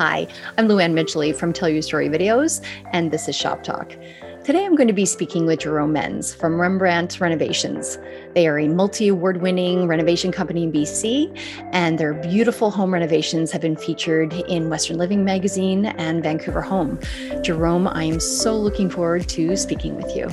[0.00, 0.26] Hi,
[0.58, 2.60] I'm Luann Midgley from Tell Your Story Videos,
[2.92, 3.94] and this is Shop Talk.
[4.42, 7.96] Today I'm going to be speaking with Jerome Mens from Rembrandt Renovations.
[8.34, 11.38] They are a multi award winning renovation company in BC,
[11.72, 16.98] and their beautiful home renovations have been featured in Western Living magazine and Vancouver Home.
[17.42, 20.28] Jerome, I am so looking forward to speaking with you.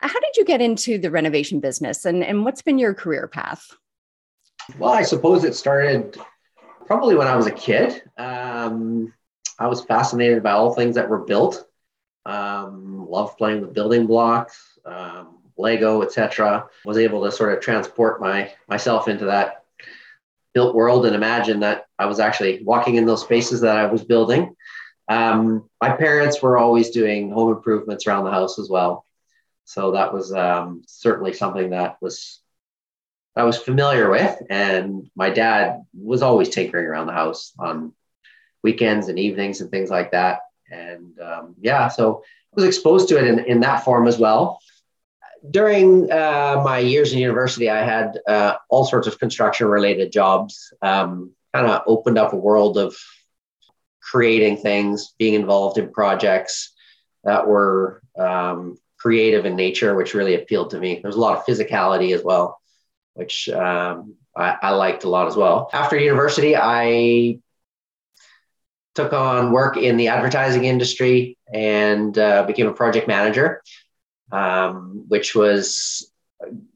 [0.00, 3.76] How did you get into the renovation business, and, and what's been your career path?
[4.78, 6.16] Well, I suppose it started
[6.86, 8.02] probably when I was a kid.
[8.16, 9.12] Um,
[9.58, 11.66] I was fascinated by all things that were built.
[12.24, 16.68] Um, loved playing with building blocks, um, Lego, etc.
[16.84, 19.64] Was able to sort of transport my myself into that
[20.54, 24.04] built world and imagine that I was actually walking in those spaces that I was
[24.04, 24.54] building.
[25.08, 29.04] Um, my parents were always doing home improvements around the house as well,
[29.64, 32.41] so that was um, certainly something that was
[33.34, 34.36] I was familiar with.
[34.50, 37.92] And my dad was always tinkering around the house on
[38.62, 40.40] weekends and evenings and things like that.
[40.70, 44.58] And um, yeah, so I was exposed to it in, in that form as well.
[45.50, 50.72] During uh, my years in university, I had uh, all sorts of construction related jobs,
[50.82, 52.96] um, kind of opened up a world of
[54.00, 56.72] creating things, being involved in projects
[57.24, 61.00] that were um, creative in nature, which really appealed to me.
[61.02, 62.61] There's a lot of physicality as well
[63.14, 65.70] which um, I, I liked a lot as well.
[65.72, 67.38] After university, I
[68.94, 73.62] took on work in the advertising industry and uh, became a project manager,
[74.30, 76.10] um, which was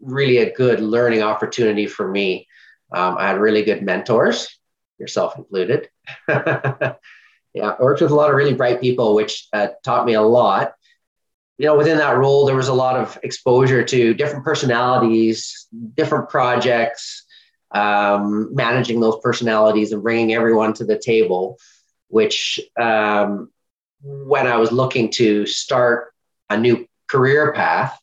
[0.00, 2.46] really a good learning opportunity for me.
[2.92, 4.48] Um, I had really good mentors,
[4.98, 5.88] yourself included.
[6.28, 6.94] yeah,
[7.54, 10.74] I worked with a lot of really bright people, which uh, taught me a lot
[11.58, 16.28] you know, within that role, there was a lot of exposure to different personalities, different
[16.28, 17.24] projects,
[17.72, 21.58] um, managing those personalities and bringing everyone to the table.
[22.08, 23.50] Which, um,
[24.02, 26.12] when I was looking to start
[26.50, 27.98] a new career path,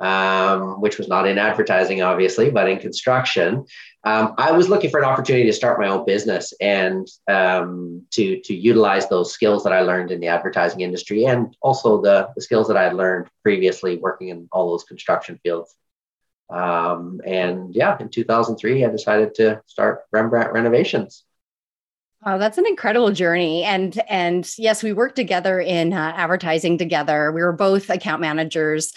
[0.00, 3.64] um, which was not in advertising, obviously, but in construction,
[4.04, 8.40] um, I was looking for an opportunity to start my own business and um, to
[8.40, 12.42] to utilize those skills that I learned in the advertising industry and also the, the
[12.42, 15.74] skills that I learned previously working in all those construction fields.
[16.48, 21.24] Um, and yeah, in 2003, I decided to start Rembrandt Renovations.
[22.24, 23.62] Oh, that's an incredible journey.
[23.64, 27.30] And and yes, we worked together in uh, advertising together.
[27.32, 28.92] We were both account managers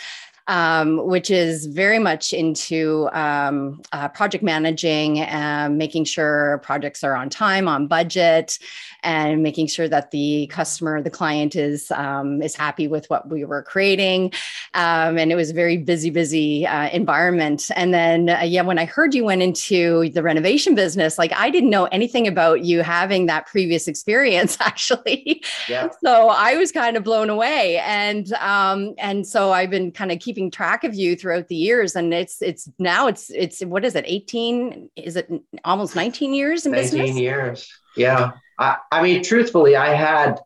[0.47, 7.15] um, which is very much into um, uh, project managing and making sure projects are
[7.15, 8.59] on time, on budget,
[9.03, 13.45] and making sure that the customer, the client, is um, is happy with what we
[13.45, 14.31] were creating.
[14.73, 17.69] Um, and it was a very busy, busy uh, environment.
[17.75, 21.49] And then, uh, yeah, when I heard you went into the renovation business, like I
[21.49, 25.43] didn't know anything about you having that previous experience, actually.
[25.67, 25.89] Yeah.
[26.03, 30.19] So I was kind of blown away, and um, and so I've been kind of
[30.19, 33.83] keeping keeping track of you throughout the years and it's it's now it's it's what
[33.83, 35.29] is it 18 is it
[35.65, 40.39] almost 19 years in 19 business years yeah I, I mean truthfully i had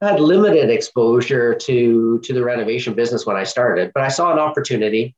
[0.00, 4.32] I had limited exposure to to the renovation business when i started but i saw
[4.32, 5.14] an opportunity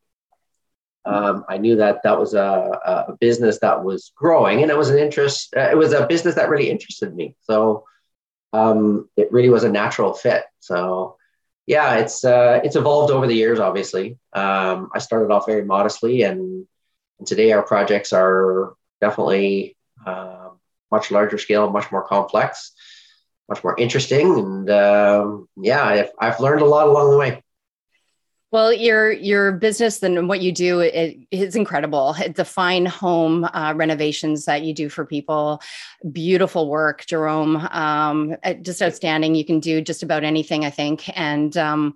[1.04, 4.90] um, I knew that that was a, a, business that was growing, and it was
[4.90, 5.54] an interest.
[5.56, 7.36] Uh, it was a business that really interested me.
[7.42, 7.84] So
[8.52, 10.42] um, it really was a natural fit.
[10.58, 11.16] So
[11.66, 13.58] yeah, it's uh, it's evolved over the years.
[13.58, 16.66] Obviously, um, I started off very modestly, and,
[17.18, 20.50] and today our projects are definitely uh,
[20.92, 22.72] much larger scale, much more complex,
[23.48, 27.42] much more interesting, and um, yeah, I've, I've learned a lot along the way.
[28.52, 32.14] Well, your your business and what you do it is incredible.
[32.34, 35.60] The fine home uh, renovations that you do for people,
[36.12, 37.56] beautiful work, Jerome.
[37.56, 39.34] Um, uh, just outstanding.
[39.34, 41.56] You can do just about anything, I think, and.
[41.56, 41.94] Um,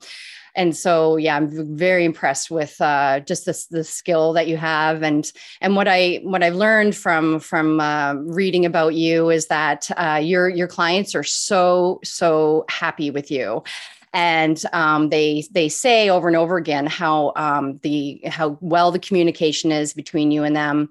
[0.56, 5.05] and so yeah i'm very impressed with uh, just this the skill that you have
[5.05, 9.88] and and what i what i've learned from from uh, reading about you is that
[9.97, 13.62] uh, your your clients are so so happy with you
[14.12, 18.98] and um, they they say over and over again how um, the how well the
[18.98, 20.90] communication is between you and them.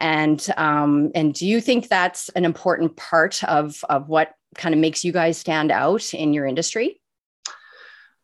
[0.00, 4.80] And um, and do you think that's an important part of of what kind of
[4.80, 7.00] makes you guys stand out in your industry?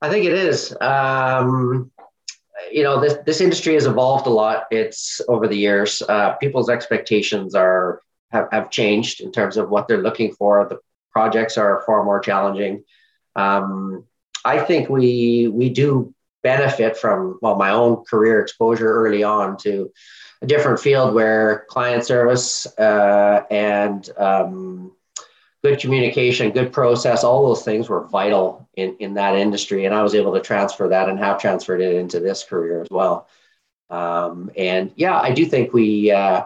[0.03, 0.75] I think it is.
[0.81, 1.91] Um,
[2.71, 4.65] you know this this industry has evolved a lot.
[4.71, 6.03] It's over the years.
[6.09, 10.67] Uh, people's expectations are have, have changed in terms of what they're looking for.
[10.69, 10.79] The
[11.13, 12.85] projects are far more challenging.
[13.37, 14.05] Um,
[14.45, 19.93] I think we we do benefit from well my own career exposure early on to
[20.43, 24.93] a different field where client service uh, and um,
[25.63, 29.85] good communication, good process, all those things were vital in, in that industry.
[29.85, 32.89] And I was able to transfer that and have transferred it into this career as
[32.91, 33.29] well.
[33.91, 36.45] Um, and yeah, I do think we, uh,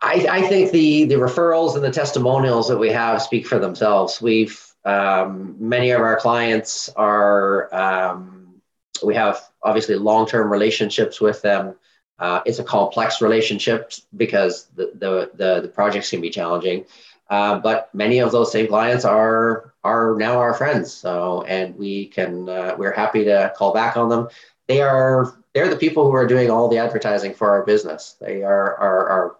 [0.00, 4.20] I, I, think the, the referrals and the testimonials that we have speak for themselves.
[4.20, 8.60] We've, um, many of our clients are, um,
[9.04, 11.74] we have obviously long-term relationships with them.
[12.18, 16.84] Uh, it's a complex relationship because the, the, the, the projects can be challenging.
[17.30, 20.92] Uh, but many of those same clients are are now our friends.
[20.92, 24.28] So, and we can uh, we're happy to call back on them.
[24.66, 28.16] They are they're the people who are doing all the advertising for our business.
[28.20, 29.36] They are our our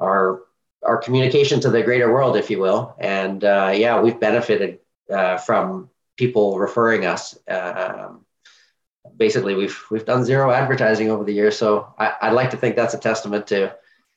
[0.00, 0.42] our,
[0.82, 2.94] our communication to the greater world, if you will.
[2.98, 4.78] And uh, yeah, we've benefited
[5.10, 7.38] uh, from people referring us.
[7.48, 8.24] Um,
[9.16, 11.56] basically, we've we've done zero advertising over the years.
[11.56, 13.74] So I, I'd like to think that's a testament to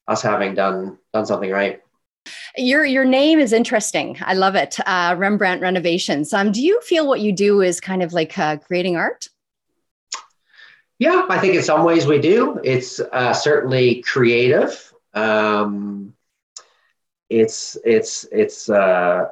[0.08, 1.82] us having done done something right.
[2.56, 4.18] Your your name is interesting.
[4.22, 4.78] I love it.
[4.86, 6.34] Uh, Rembrandt Renovations.
[6.34, 9.30] Um, do you feel what you do is kind of like uh, creating art?
[11.00, 12.60] Yeah, I think in some ways we do.
[12.64, 14.94] It's uh, certainly creative.
[15.16, 16.14] Um,
[17.32, 19.30] it's it's it's uh,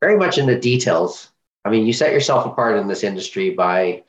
[0.00, 1.30] very much in the details.
[1.64, 4.02] I mean, you set yourself apart in this industry by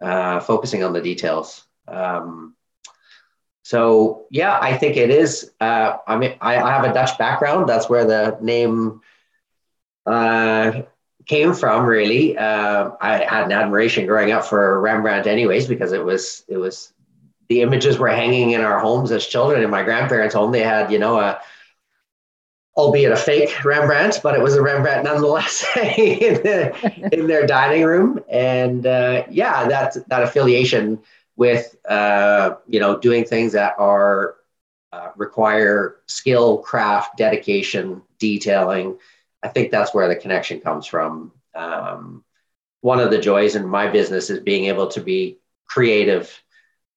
[0.00, 1.64] uh, focusing on the details.
[1.88, 2.54] Um,
[3.62, 5.52] so yeah, I think it is.
[5.60, 7.68] Uh, I mean, I, I, have a Dutch background.
[7.68, 9.00] That's where the name
[10.04, 10.82] uh,
[11.24, 11.86] came from.
[11.86, 16.58] Really, uh, I had an admiration growing up for Rembrandt, anyways, because it was it
[16.58, 16.92] was
[17.48, 19.62] the images were hanging in our homes as children.
[19.62, 21.40] In my grandparents' home, they had you know a
[22.76, 27.84] albeit a fake Rembrandt, but it was a Rembrandt nonetheless in, the, in their dining
[27.84, 28.20] room.
[28.28, 31.00] And uh, yeah, that that affiliation
[31.36, 34.36] with uh, you know doing things that are
[34.92, 38.98] uh, require skill, craft, dedication, detailing.
[39.42, 41.32] I think that's where the connection comes from.
[41.54, 42.24] Um,
[42.80, 46.42] one of the joys in my business is being able to be creative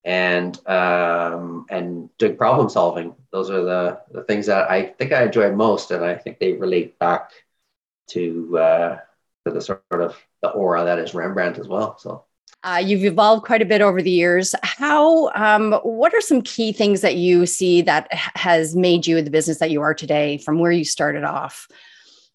[0.06, 3.16] and um, and doing problem solving.
[3.32, 6.54] Those are the, the things that I think I enjoy most, and I think they
[6.54, 7.32] relate back
[8.10, 9.00] to uh,
[9.46, 11.98] to the sort of the aura that is Rembrandt as well.
[11.98, 12.26] So.
[12.66, 14.56] Uh, you've evolved quite a bit over the years.
[14.64, 15.30] How?
[15.36, 19.60] Um, what are some key things that you see that has made you the business
[19.60, 21.68] that you are today, from where you started off?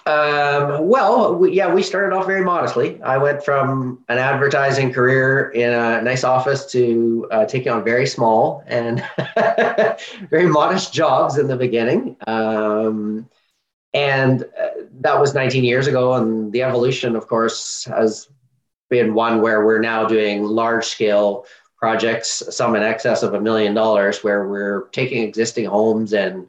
[0.08, 2.99] Um, well, we, yeah, we started off very modestly.
[3.02, 8.06] I went from an advertising career in a nice office to uh, taking on very
[8.06, 9.05] small and
[10.31, 12.16] very modest jobs in the beginning.
[12.26, 13.28] Um,
[13.93, 14.69] and uh,
[15.00, 16.14] that was 19 years ago.
[16.14, 18.31] And the evolution, of course, has
[18.88, 21.44] been one where we're now doing large scale
[21.76, 26.46] projects, some in excess of a million dollars, where we're taking existing homes and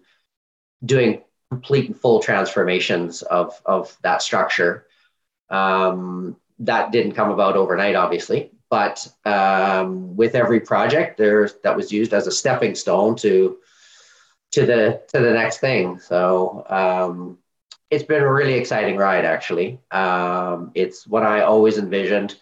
[0.85, 4.85] doing complete and full transformations of, of that structure.
[5.49, 11.91] Um, that didn't come about overnight, obviously, but um, with every project, there that was
[11.91, 13.57] used as a stepping stone to
[14.51, 15.99] to the to the next thing.
[15.99, 17.37] So um,
[17.89, 19.79] it's been a really exciting ride, actually.
[19.91, 22.35] Um, it's what I always envisioned.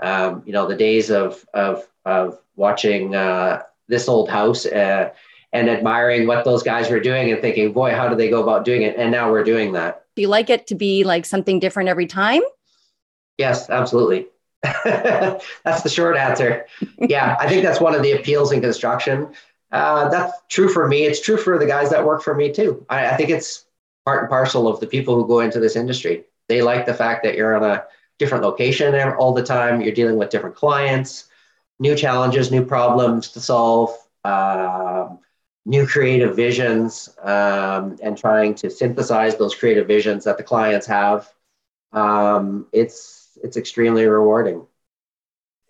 [0.00, 5.10] Um, you know, the days of of of watching uh, this old house uh,
[5.56, 8.64] and admiring what those guys were doing and thinking, boy, how do they go about
[8.64, 8.96] doing it?
[8.96, 10.04] And now we're doing that.
[10.14, 12.42] Do you like it to be like something different every time?
[13.38, 14.26] Yes, absolutely.
[14.62, 16.66] that's the short answer.
[16.98, 19.32] Yeah, I think that's one of the appeals in construction.
[19.72, 21.04] Uh, that's true for me.
[21.04, 22.84] It's true for the guys that work for me too.
[22.88, 23.64] I, I think it's
[24.04, 26.24] part and parcel of the people who go into this industry.
[26.48, 27.84] They like the fact that you're on a
[28.18, 29.80] different location all the time.
[29.80, 31.28] You're dealing with different clients,
[31.78, 33.90] new challenges, new problems to solve,
[34.24, 35.18] um,
[35.66, 41.30] new creative visions, um, and trying to synthesize those creative visions that the clients have.
[41.92, 44.66] Um, it's it's extremely rewarding.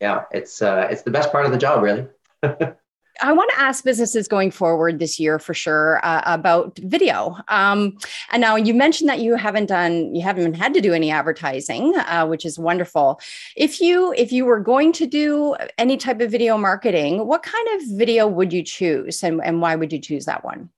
[0.01, 2.07] Yeah, it's uh, it's the best part of the job, really.
[3.21, 7.37] I want to ask businesses going forward this year for sure uh, about video.
[7.49, 7.97] Um,
[8.31, 11.95] and now you mentioned that you haven't done, you haven't had to do any advertising,
[11.97, 13.21] uh, which is wonderful.
[13.57, 17.69] If you if you were going to do any type of video marketing, what kind
[17.75, 20.71] of video would you choose, and, and why would you choose that one?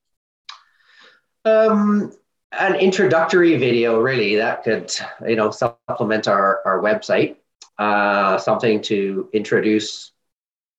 [1.44, 2.12] Um,
[2.52, 4.92] an introductory video, really, that could
[5.26, 7.36] you know supplement our our website.
[7.78, 10.10] Uh, something to introduce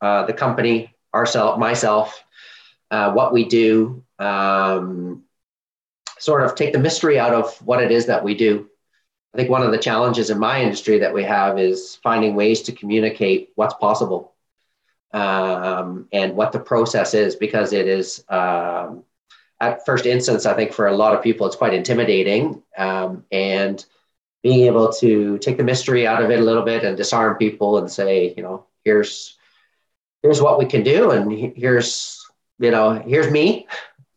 [0.02, 2.24] uh, the company ourselves, myself,
[2.92, 5.24] uh, what we do, um,
[6.18, 8.70] sort of take the mystery out of what it is that we do.
[9.34, 12.64] I think one of the challenges in my industry that we have is finding ways
[12.64, 14.34] to communicate what's possible
[15.14, 19.04] um, and what the process is, because it is um,
[19.62, 22.64] at first instance, I think for a lot of people, it's quite intimidating.
[22.78, 23.84] Um, and
[24.42, 27.78] being able to take the mystery out of it a little bit and disarm people
[27.78, 29.38] and say, you know, here's
[30.24, 32.20] here's what we can do, and here's
[32.60, 33.68] you know, here's me.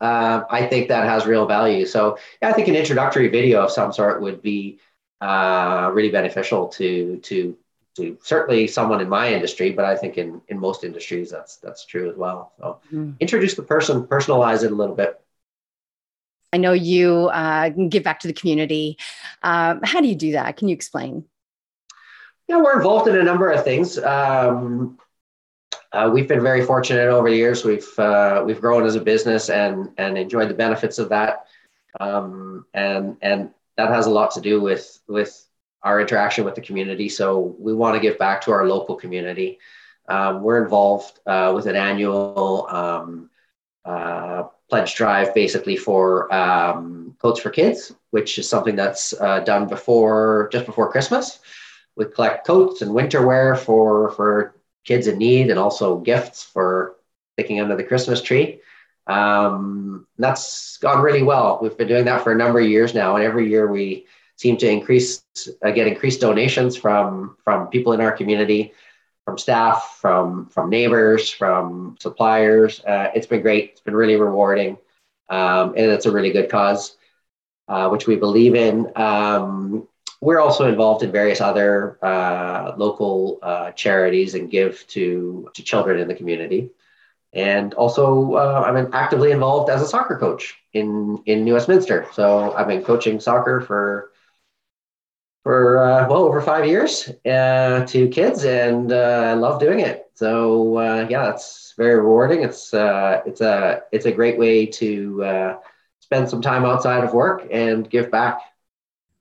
[0.00, 1.86] Uh, I think that has real value.
[1.86, 4.80] So yeah, I think an introductory video of some sort would be
[5.20, 7.56] uh, really beneficial to to
[7.96, 11.86] to certainly someone in my industry, but I think in in most industries that's that's
[11.86, 12.52] true as well.
[12.58, 13.14] So mm.
[13.20, 15.20] introduce the person, personalize it a little bit.
[16.52, 18.98] I know you uh, give back to the community.
[19.42, 20.56] Um, how do you do that?
[20.56, 21.24] Can you explain?
[22.48, 23.98] Yeah, we're involved in a number of things.
[23.98, 24.98] Um,
[25.92, 27.64] uh, we've been very fortunate over the years.
[27.64, 31.46] We've uh, we've grown as a business and and enjoyed the benefits of that.
[32.00, 35.46] Um, and and that has a lot to do with with
[35.82, 37.08] our interaction with the community.
[37.08, 39.58] So we want to give back to our local community.
[40.08, 43.30] Um, we're involved uh, with an annual um,
[43.84, 49.68] uh, pledge drive, basically for um, coats for kids, which is something that's uh, done
[49.68, 51.40] before just before Christmas.
[51.96, 56.96] We collect coats and winter wear for for kids in need and also gifts for
[57.34, 58.60] sticking under the Christmas tree.
[59.06, 61.58] Um, that's gone really well.
[61.60, 64.56] We've been doing that for a number of years now, and every year we seem
[64.58, 65.24] to increase
[65.62, 68.72] uh, get increased donations from from people in our community,
[69.24, 72.80] from staff, from from neighbors, from suppliers.
[72.84, 73.70] Uh, it's been great.
[73.70, 74.78] It's been really rewarding,
[75.28, 76.96] um, and it's a really good cause,
[77.68, 78.90] uh, which we believe in.
[78.96, 79.88] Um,
[80.22, 85.98] we're also involved in various other uh, local uh, charities and give to, to children
[85.98, 86.70] in the community.
[87.32, 92.06] And also, uh, I'm actively involved as a soccer coach in, in New Westminster.
[92.12, 94.10] So I've been coaching soccer for
[95.42, 100.08] for uh, well over five years uh, to kids, and uh, I love doing it.
[100.14, 102.44] So yeah, it's very rewarding.
[102.44, 105.58] It's it's a it's a great way to
[105.98, 108.51] spend some time outside of work and give back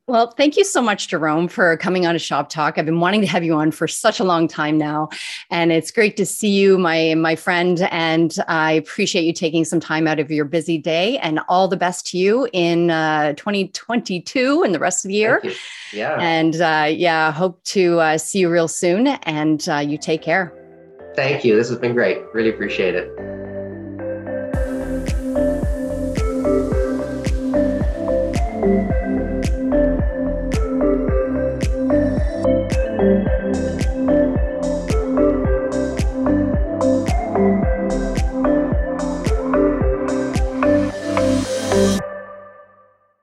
[0.08, 2.78] well, thank you so much, Jerome, for coming on a shop talk.
[2.78, 5.10] I've been wanting to have you on for such a long time now,
[5.50, 7.82] and it's great to see you, my my friend.
[7.92, 11.18] And I appreciate you taking some time out of your busy day.
[11.20, 15.42] And all the best to you in uh, 2022 and the rest of the year.
[15.94, 16.18] Yeah.
[16.20, 19.08] And uh, yeah, hope to uh, see you real soon.
[19.08, 20.54] And uh, you take care.
[21.16, 21.56] Thank you.
[21.56, 22.22] This has been great.
[22.34, 23.31] Really appreciate it.